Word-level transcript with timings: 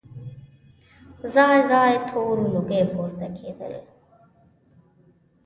ځای 1.33 1.59
ځای 1.71 1.93
تور 2.09 2.37
لوګي 2.53 2.83
پورته 2.93 3.27
کېدل. 3.37 3.73